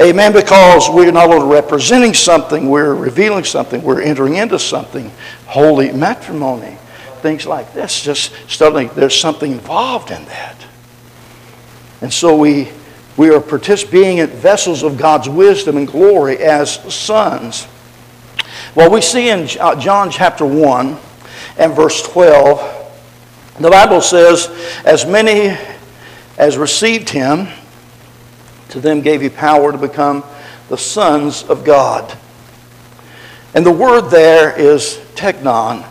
[0.00, 0.32] Amen.
[0.32, 5.10] Because we're not only representing something, we're revealing something, we're entering into something.
[5.46, 6.78] Holy matrimony,
[7.20, 8.02] things like this.
[8.02, 10.56] Just suddenly there's something involved in that.
[12.00, 12.70] And so we,
[13.18, 17.66] we are participating in vessels of God's wisdom and glory as sons.
[18.72, 20.96] Well, we see in uh, John chapter 1
[21.58, 22.92] and verse 12,
[23.58, 24.48] the Bible says,
[24.84, 25.58] As many
[26.38, 27.48] as received him,
[28.68, 30.22] to them gave he power to become
[30.68, 32.16] the sons of God.
[33.54, 35.84] And the word there is teknon.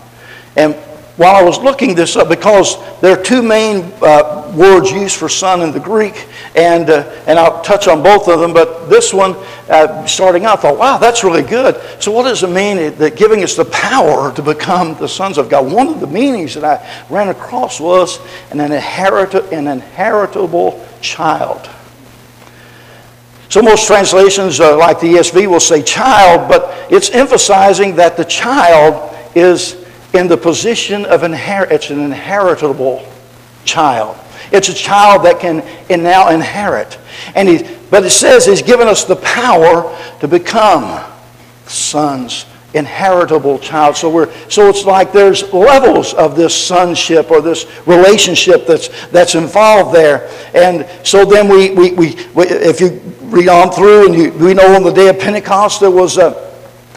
[0.55, 0.73] And
[1.19, 5.27] while I was looking this up, because there are two main uh, words used for
[5.27, 9.13] son in the Greek, and, uh, and I'll touch on both of them, but this
[9.13, 9.35] one,
[9.67, 11.75] uh, starting out, I thought, wow, that's really good.
[12.01, 15.49] So, what does it mean that giving us the power to become the sons of
[15.49, 15.69] God?
[15.69, 21.69] One of the meanings that I ran across was an, inherit- an inheritable child.
[23.49, 28.23] So most translations, uh, like the ESV, will say child, but it's emphasizing that the
[28.23, 31.71] child is in the position of inherit.
[31.71, 33.07] It's an inheritable
[33.65, 34.17] child.
[34.51, 35.63] It's a child that can
[36.01, 36.97] now inherit.
[37.35, 41.05] And he, but it says he's given us the power to become
[41.67, 43.95] sons, inheritable child.
[43.95, 49.35] So we're so it's like there's levels of this sonship or this relationship that's that's
[49.35, 50.29] involved there.
[50.55, 54.55] And so then we we, we, we if you read on through and you, we
[54.55, 56.48] know on the day of Pentecost there was a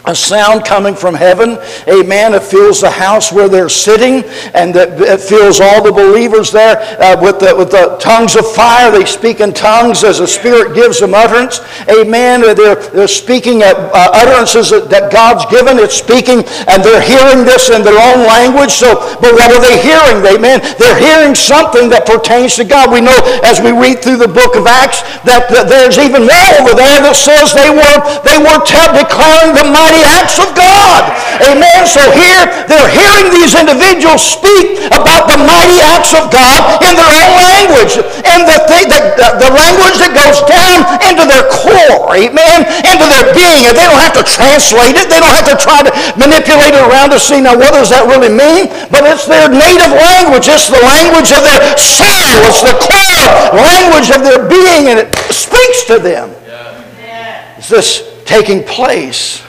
[0.05, 1.57] a sound coming from heaven.
[1.87, 2.33] Amen.
[2.33, 7.15] It fills the house where they're sitting, and it fills all the believers there uh,
[7.21, 8.91] with, the, with the tongues of fire.
[8.91, 11.61] They speak in tongues as the Spirit gives them utterance.
[11.87, 12.41] Amen.
[12.41, 15.77] They're, they're speaking at, uh, utterances that, that, God's given.
[15.77, 18.71] It's speaking, and they're hearing this in their own language.
[18.71, 20.19] So, but what are they hearing?
[20.25, 20.59] Amen.
[20.79, 22.89] They're hearing something that pertains to God.
[22.89, 26.51] We know as we read through the book of Acts that, that there's even more
[26.59, 31.13] over there that says they were they were declaring the mighty mighty acts of God.
[31.45, 31.85] Amen.
[31.85, 37.13] So here they're hearing these individuals speak about the mighty acts of God in their
[37.13, 42.09] own language, in the, thing, the, the, the language that goes down into their core.
[42.09, 42.65] Amen.
[42.89, 43.69] Into their being.
[43.69, 45.09] And they don't have to translate it.
[45.13, 48.09] They don't have to try to manipulate it around to see now what does that
[48.09, 48.73] really mean.
[48.89, 50.49] But it's their native language.
[50.49, 52.33] It's the language of their soul.
[52.49, 56.33] It's the core language of their being, and it speaks to them.
[56.45, 57.57] Yeah.
[57.57, 59.43] Is this taking place?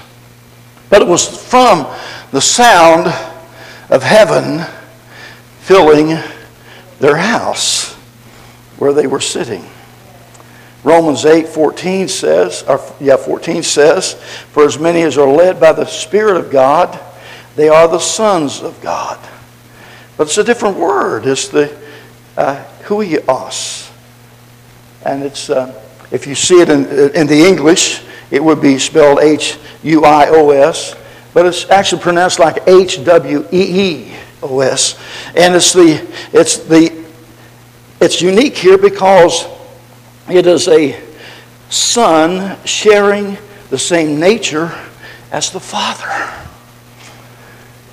[0.94, 1.92] But it was from
[2.30, 3.08] the sound
[3.90, 4.64] of heaven
[5.58, 6.16] filling
[7.00, 7.94] their house
[8.78, 9.64] where they were sitting.
[10.84, 14.14] Romans 8 14 says, or yeah, 14 says,
[14.52, 16.96] For as many as are led by the Spirit of God,
[17.56, 19.18] they are the sons of God.
[20.16, 21.26] But it's a different word.
[21.26, 21.76] It's the
[22.36, 23.90] uh, huios.
[25.04, 25.74] And it's, uh,
[26.12, 26.84] if you see it in,
[27.16, 28.00] in the English,
[28.30, 30.94] it would be spelled H U I O S,
[31.32, 34.98] but it's actually pronounced like H W E E O S.
[35.36, 37.04] And it's the, it's the,
[38.00, 39.46] it's unique here because
[40.28, 41.00] it is a
[41.70, 43.36] son sharing
[43.70, 44.72] the same nature
[45.32, 46.32] as the father.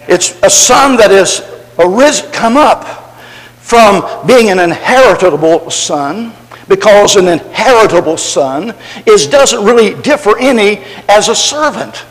[0.08, 1.42] It's a son that is
[1.80, 3.16] arisen, come up
[3.60, 6.34] from being an inheritable son
[6.72, 8.74] because an inheritable son
[9.05, 10.78] is, doesn't really differ any
[11.09, 12.05] as a servant.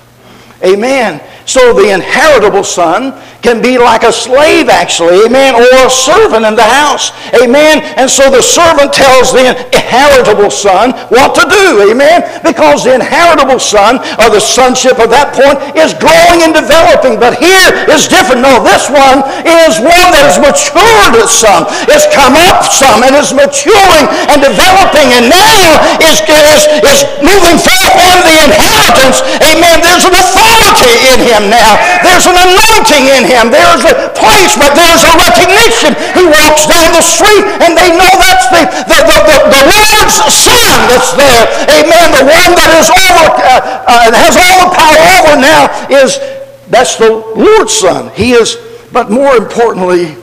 [0.62, 1.18] Amen.
[1.50, 3.10] So the inheritable son
[3.42, 7.82] can be like a slave, actually, amen, or a servant in the house, amen.
[7.98, 13.58] And so the servant tells the inheritable son what to do, amen, because the inheritable
[13.58, 17.18] son, or the sonship at that point, is growing and developing.
[17.18, 18.46] But here is different.
[18.46, 23.34] No, this one is one that has matured some, has come up some, and is
[23.34, 29.82] maturing and developing, and now is, is, is moving forth in the inheritance, amen.
[29.82, 33.48] There's an authority in him now, there's an anointing in him him.
[33.48, 35.96] There's a place, but there's a recognition.
[36.12, 40.16] He walks down the street and they know that's the, the, the, the, the Lord's
[40.28, 41.44] son that's there.
[41.72, 42.06] Amen.
[42.12, 46.20] The one that is over, uh, uh, has all the power over now is,
[46.68, 48.10] that's the Lord's son.
[48.14, 48.58] He is,
[48.92, 50.16] but more importantly,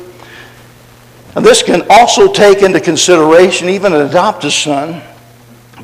[1.35, 5.01] and this can also take into consideration even an adopted son,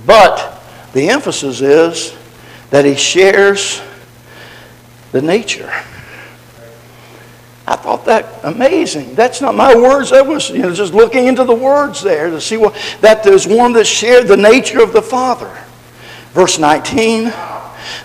[0.06, 0.62] but
[0.94, 2.18] the emphasis is
[2.70, 3.82] that he shares
[5.14, 5.72] the nature
[7.66, 9.16] I thought that amazing.
[9.16, 10.10] That's not my words.
[10.10, 13.48] That was you know, just looking into the words there to see what that there's
[13.48, 15.50] one that shared the nature of the Father.
[16.34, 17.32] Verse 19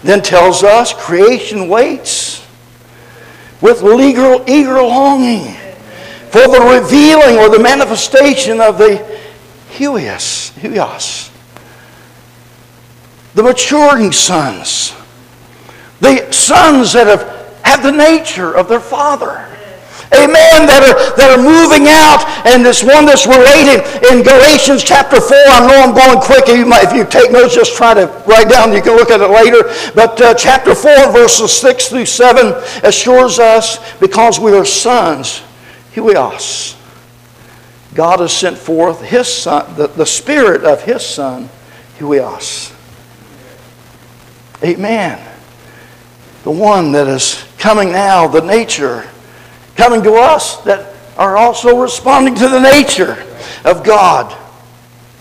[0.03, 2.47] then tells us creation waits
[3.61, 5.55] with eager, eager longing
[6.31, 9.05] for the revealing or the manifestation of the
[9.71, 11.33] huios, huios,
[13.35, 14.93] the maturing sons,
[16.01, 17.39] the sons that have
[17.69, 19.45] have the nature of their father.
[20.09, 20.65] Amen.
[20.65, 22.25] That are, that are moving out.
[22.49, 25.37] And this one that's related in Galatians chapter 4.
[25.37, 26.49] I know I'm going quick.
[26.49, 28.73] If you, might, if you take notes, just try to write down.
[28.73, 29.69] You can look at it later.
[29.95, 35.43] But uh, chapter 4, verses 6 through 7 assures us because we are sons,
[35.93, 36.75] huios.
[37.95, 41.51] God has sent forth his son, the, the spirit of his son,
[41.99, 42.75] huios.
[44.65, 45.28] Amen.
[46.49, 49.07] The one that is coming now, the nature
[49.77, 53.23] coming to us that are also responding to the nature
[53.67, 54.35] of God.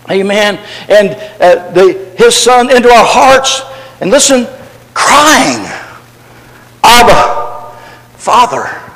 [0.09, 0.57] Amen.
[0.87, 1.09] And
[1.41, 3.61] uh, the, His Son into our hearts,
[3.99, 4.47] and listen,
[4.93, 5.65] crying,
[6.81, 7.75] Abba,
[8.15, 8.86] Father.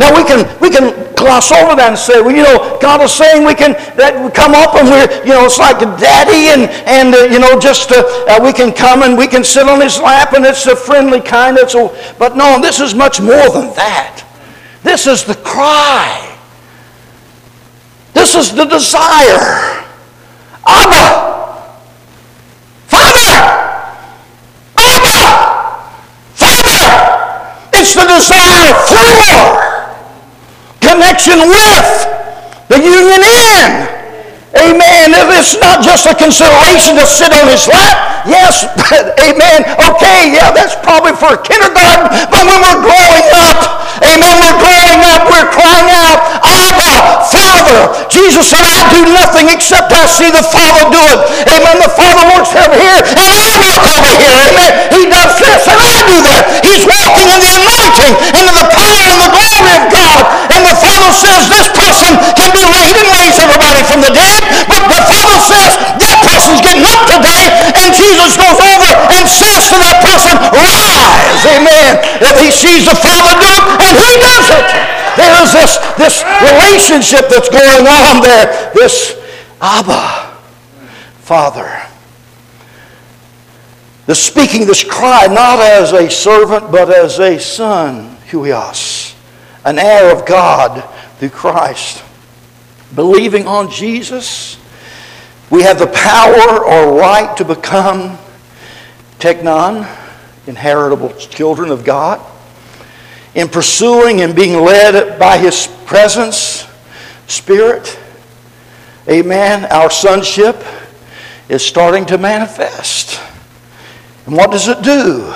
[0.00, 3.12] Now we can we can gloss over that and say, well, you know, God is
[3.12, 6.72] saying we can that we come up and we're you know it's like daddy and
[6.88, 9.78] and uh, you know just uh, uh, we can come and we can sit on
[9.78, 11.58] his lap and it's a friendly kind.
[11.58, 14.24] It's a, but no, this is much more than that.
[14.82, 16.16] This is the cry.
[18.14, 19.84] This is the desire.
[20.64, 21.76] Abba,
[22.88, 23.36] Father,
[24.80, 25.20] Abba,
[26.32, 26.80] Father.
[27.76, 28.39] It's the desire
[31.10, 34.00] connection with, the union in.
[34.50, 35.10] Amen.
[35.34, 38.26] It's not just a consideration to sit on his lap.
[38.26, 38.66] Yes,
[39.26, 39.58] amen.
[39.90, 42.10] Okay, yeah, that's probably for kindergarten.
[42.30, 43.58] But when we're growing up,
[44.02, 47.80] amen, we're growing up, we're crying out, Abba, Father.
[48.10, 51.18] Jesus said, I do nothing except I see the Father do it.
[51.46, 51.78] Amen.
[51.78, 54.34] The Father works over here, and I work over here.
[54.50, 54.70] Amen.
[54.94, 56.42] He does this, and I do that.
[56.66, 60.22] He's walking in the anointing, into the power and the glory of God.
[60.70, 64.40] The Father says this person can be raised raise everybody from the dead.
[64.70, 67.44] But the Father says that person's getting up today.
[67.74, 71.42] And Jesus goes over and says to that person, rise.
[71.58, 71.98] Amen.
[72.22, 74.66] If he sees the Father do it, and he does it.
[75.18, 78.70] There is this, this relationship that's going on there.
[78.74, 79.18] This
[79.60, 80.38] Abba,
[81.20, 81.68] Father.
[84.06, 89.14] The speaking this cry not as a servant, but as a son, huios,
[89.70, 90.82] an heir of God
[91.18, 92.02] through Christ.
[92.92, 94.58] Believing on Jesus,
[95.48, 98.18] we have the power or right to become
[99.20, 99.88] teknon,
[100.48, 102.20] inheritable children of God.
[103.36, 106.66] In pursuing and being led by His presence,
[107.28, 107.96] Spirit,
[109.08, 110.64] amen, our sonship
[111.48, 113.20] is starting to manifest.
[114.26, 115.32] And what does it do?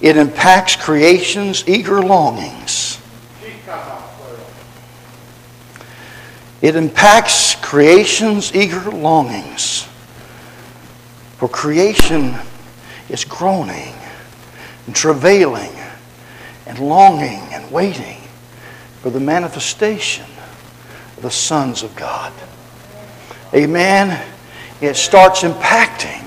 [0.00, 3.00] It impacts creation's eager longings.
[6.60, 9.86] It impacts creation's eager longings.
[11.36, 12.34] For creation
[13.08, 13.94] is groaning
[14.86, 15.70] and travailing
[16.66, 18.20] and longing and waiting
[19.02, 20.26] for the manifestation
[21.16, 22.32] of the sons of God.
[23.54, 24.24] Amen.
[24.80, 26.26] It starts impacting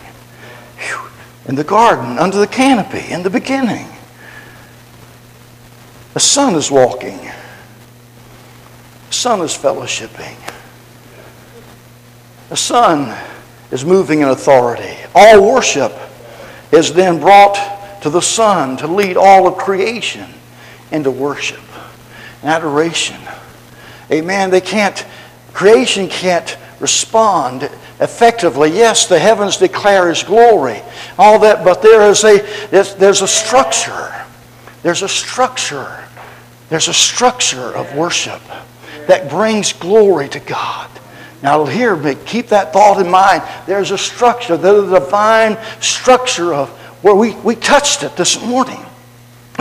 [1.46, 3.88] in the garden, under the canopy, in the beginning.
[6.14, 7.20] The Son is walking.
[9.12, 10.38] Son is fellowshipping.
[12.50, 13.18] The Son
[13.70, 14.96] is moving in authority.
[15.14, 15.94] All worship
[16.72, 20.30] is then brought to the Son to lead all of creation
[20.92, 21.60] into worship
[22.42, 23.20] and adoration.
[24.12, 24.50] Amen.
[24.50, 25.06] They can't,
[25.54, 27.64] creation can't respond
[28.00, 28.72] effectively.
[28.72, 30.82] Yes, the heavens declare His glory,
[31.18, 34.14] all that, but there is a, there's, there's a structure.
[34.84, 36.04] There's a structure.
[36.70, 38.42] There's a structure of worship
[39.12, 40.90] that brings glory to God.
[41.44, 43.44] Now, hear me keep that thought in mind.
[43.68, 46.70] There's a structure, the divine structure of
[47.04, 48.80] where we, we touched it this morning.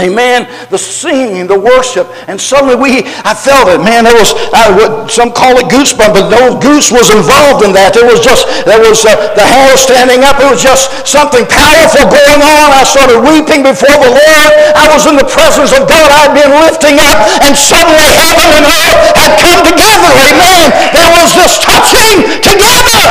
[0.00, 0.48] Amen.
[0.72, 3.84] The singing, the worship, and suddenly we, I felt it.
[3.84, 4.72] Man, there was, I,
[5.12, 7.92] some call it goosebump, but no goose was involved in that.
[7.92, 10.40] There was just, there was uh, the hair standing up.
[10.40, 12.66] It was just something powerful going on.
[12.72, 14.50] I started weeping before the Lord.
[14.72, 16.08] I was in the presence of God.
[16.08, 20.10] I'd been lifting up, and suddenly heaven and earth had come together.
[20.32, 20.64] Amen.
[20.96, 23.04] There was this touching together.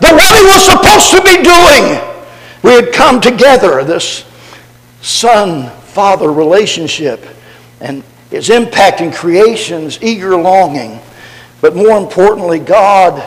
[0.00, 2.00] The what he was supposed to be doing.
[2.62, 4.24] We had come together, this
[5.00, 7.24] son father relationship
[7.80, 11.00] and is impacting creation's eager longing.
[11.60, 13.20] But more importantly, God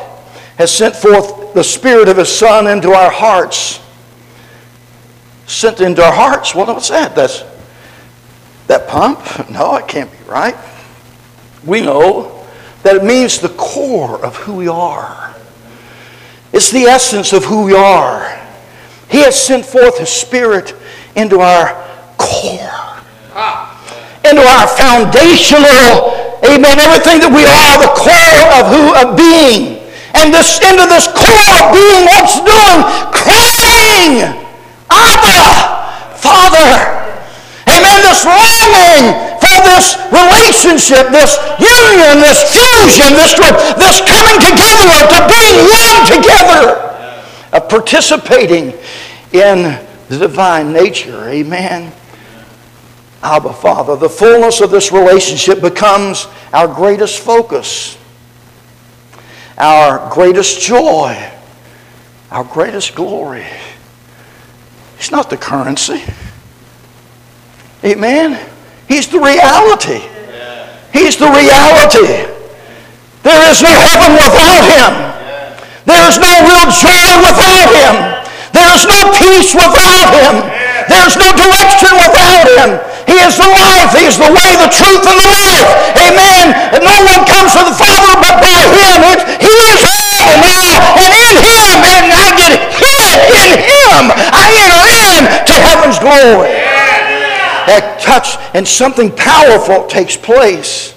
[0.57, 3.79] has sent forth the Spirit of His Son into our hearts.
[5.45, 6.55] Sent into our hearts.
[6.55, 7.15] Well, what's that?
[7.15, 7.43] That's
[8.67, 9.19] that pump?
[9.49, 10.55] No, it can't be right.
[11.65, 12.45] We know
[12.83, 15.35] that it means the core of who we are.
[16.51, 18.39] It's the essence of who we are.
[19.09, 20.75] He has sent forth His Spirit
[21.15, 21.92] into our
[22.23, 22.95] core,
[24.23, 26.15] into our foundational,
[26.47, 29.83] amen, everything that we are, the core of who, of being.
[30.15, 32.79] And this into this core of being, what's doing?
[33.11, 34.23] Crying,
[34.87, 37.03] Abba, Father.
[37.67, 37.99] Amen.
[38.03, 39.05] This longing
[39.39, 46.93] for this relationship, this union, this fusion, this, this coming together, to being one together,
[47.53, 48.73] of participating
[49.31, 51.29] in the divine nature.
[51.29, 51.91] Amen.
[53.23, 53.95] Abba Father.
[53.95, 57.97] The fullness of this relationship becomes our greatest focus,
[59.57, 61.17] our greatest joy,
[62.29, 63.45] our greatest glory.
[64.97, 66.03] He's not the currency.
[67.83, 68.39] Amen?
[68.87, 70.03] He's the reality.
[70.91, 72.27] He's the reality.
[73.23, 74.91] There is no heaven without him.
[75.85, 77.95] There is no real joy without him.
[78.51, 80.35] There is no peace without him.
[80.91, 82.92] There's no direction without him.
[83.07, 83.91] He is the life.
[83.95, 85.69] He is the way, the truth, and the life.
[85.99, 86.45] Amen.
[86.73, 88.97] And no one comes to the Father but by Him.
[89.13, 90.43] It's, he is all and
[90.97, 94.01] and in Him, and I get hid in Him.
[94.11, 96.53] I enter in to heaven's glory.
[97.67, 100.93] That touch and something powerful takes place.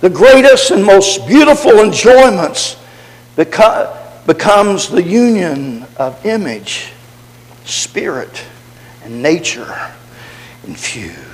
[0.00, 2.76] The greatest and most beautiful enjoyments
[3.34, 6.92] becomes the union of image,
[7.64, 8.44] spirit,
[9.02, 9.92] and nature
[10.66, 11.25] infused.